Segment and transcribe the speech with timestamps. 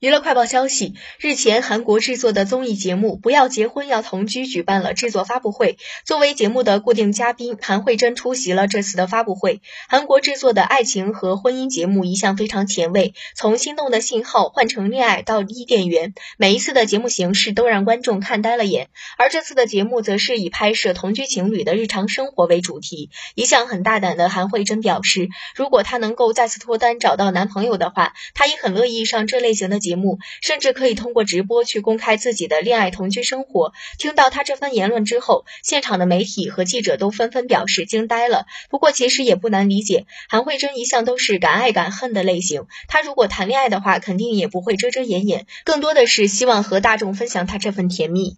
[0.00, 5.76] 娱乐快报消息：日前，韩国制作的综艺节目《不要结婚要同居》举办了制作发布会。
[6.04, 9.60] 作为节目的固定嘉宾，韩慧珍出席了这次的发布会。
[9.88, 18.90] 韩国制作的爱情和婚姻节目一向非常前卫，从心动的信号换成恋爱到伊甸园，每一次的节目形式都让观众看呆了眼。
[19.16, 23.10] 而这次的节目则是以拍摄同居情侣的日常生活为主题。
[23.34, 29.87] 一向很大胆的韩慧珍表示，如果她能够再次脱单找到男朋友的话，她也很乐意上这类型的节。
[29.88, 33.72] 节目甚至可以通过直播去公开自己的恋爱同居生活。
[33.98, 38.44] 听到他这番言论之后，现场的媒体和记者都纷纷表示惊呆了。
[38.68, 48.36] 不过其实也不难理解，韩慧珍一向都是敢爱敢恨的类型，她如果谈恋爱的话，肯定也不会遮遮掩掩，更多的是希望和大众分享她这份甜蜜。